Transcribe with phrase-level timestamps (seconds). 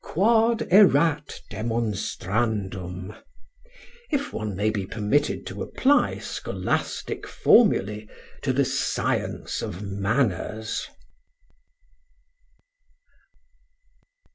[0.03, 3.15] Quod erat demonstrandum
[4.09, 8.07] if one may be permitted to apply scholastic formulae
[8.41, 10.87] to the science of manners.